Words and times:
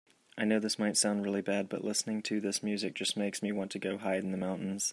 I 0.35 0.45
know 0.45 0.57
this 0.57 0.79
might 0.79 0.97
sound 0.97 1.23
really 1.23 1.43
bad, 1.43 1.69
but 1.69 1.83
listening 1.83 2.23
to 2.23 2.41
this 2.41 2.63
music 2.63 2.95
just 2.95 3.15
makes 3.15 3.43
me 3.43 3.51
want 3.51 3.69
to 3.73 3.79
go 3.79 3.99
hide 3.99 4.23
in 4.23 4.31
the 4.31 4.37
mountains. 4.39 4.89